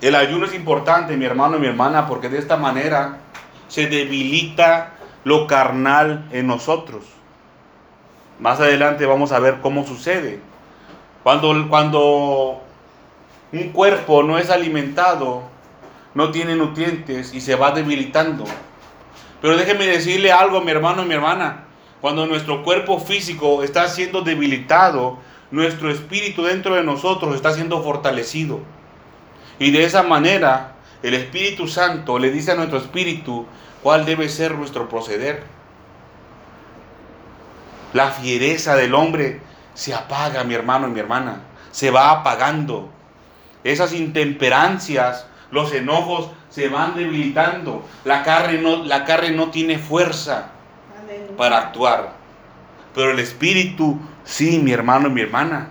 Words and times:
El 0.00 0.14
ayuno 0.14 0.46
es 0.46 0.54
importante, 0.54 1.16
mi 1.16 1.26
hermano 1.26 1.58
y 1.58 1.60
mi 1.60 1.66
hermana, 1.66 2.06
porque 2.06 2.30
de 2.30 2.38
esta 2.38 2.56
manera 2.56 3.18
se 3.68 3.86
debilita 3.86 4.92
lo 5.24 5.46
carnal 5.46 6.26
en 6.32 6.46
nosotros. 6.46 7.04
Más 8.38 8.60
adelante 8.60 9.04
vamos 9.04 9.32
a 9.32 9.38
ver 9.38 9.58
cómo 9.60 9.86
sucede. 9.86 10.40
Cuando, 11.22 11.68
cuando 11.68 12.62
un 13.52 13.68
cuerpo 13.72 14.22
no 14.22 14.38
es 14.38 14.48
alimentado, 14.48 15.42
no 16.14 16.30
tiene 16.30 16.56
nutrientes 16.56 17.34
y 17.34 17.42
se 17.42 17.54
va 17.54 17.72
debilitando. 17.72 18.44
Pero 19.42 19.56
déjeme 19.58 19.86
decirle 19.86 20.32
algo, 20.32 20.62
mi 20.62 20.70
hermano 20.70 21.02
y 21.02 21.06
mi 21.06 21.14
hermana. 21.14 21.64
Cuando 22.00 22.26
nuestro 22.26 22.62
cuerpo 22.62 22.98
físico 22.98 23.62
está 23.62 23.86
siendo 23.88 24.22
debilitado, 24.22 25.18
nuestro 25.50 25.90
espíritu 25.90 26.42
dentro 26.44 26.74
de 26.74 26.82
nosotros 26.82 27.34
está 27.34 27.52
siendo 27.52 27.82
fortalecido. 27.82 28.60
Y 29.60 29.70
de 29.72 29.84
esa 29.84 30.02
manera, 30.02 30.72
el 31.02 31.12
Espíritu 31.12 31.68
Santo 31.68 32.18
le 32.18 32.30
dice 32.30 32.50
a 32.50 32.54
nuestro 32.54 32.78
espíritu 32.78 33.46
cuál 33.82 34.06
debe 34.06 34.30
ser 34.30 34.54
nuestro 34.54 34.88
proceder. 34.88 35.42
La 37.92 38.08
fiereza 38.08 38.74
del 38.74 38.94
hombre 38.94 39.42
se 39.74 39.92
apaga, 39.92 40.44
mi 40.44 40.54
hermano 40.54 40.88
y 40.88 40.92
mi 40.92 41.00
hermana. 41.00 41.42
Se 41.72 41.90
va 41.90 42.10
apagando. 42.10 42.88
Esas 43.62 43.92
intemperancias, 43.92 45.26
los 45.50 45.74
enojos 45.74 46.30
se 46.48 46.70
van 46.70 46.96
debilitando. 46.96 47.86
La 48.04 48.22
carne 48.22 48.62
no, 48.62 48.84
la 48.84 49.04
carne 49.04 49.32
no 49.32 49.50
tiene 49.50 49.78
fuerza 49.78 50.52
para 51.36 51.58
actuar. 51.58 52.14
Pero 52.94 53.10
el 53.10 53.18
espíritu, 53.18 54.00
sí, 54.24 54.58
mi 54.58 54.72
hermano 54.72 55.08
y 55.08 55.10
mi 55.10 55.20
hermana. 55.20 55.68